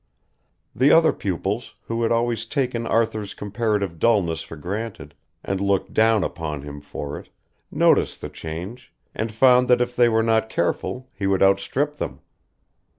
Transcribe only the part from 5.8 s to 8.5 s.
down upon him for it, noticed the